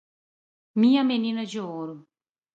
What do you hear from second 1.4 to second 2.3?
de ouro